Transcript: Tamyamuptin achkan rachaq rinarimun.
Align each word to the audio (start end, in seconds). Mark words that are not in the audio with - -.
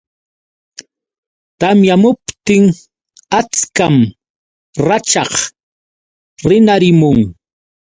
Tamyamuptin 1.59 2.65
achkan 3.39 3.95
rachaq 4.87 5.31
rinarimun. 6.49 7.19